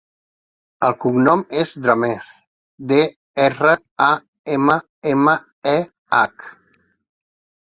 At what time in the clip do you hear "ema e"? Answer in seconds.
5.13-5.77